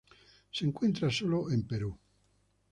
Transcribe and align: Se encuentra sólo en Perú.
Se 0.49 0.65
encuentra 0.65 1.11
sólo 1.11 1.51
en 1.51 1.61
Perú. 1.67 1.95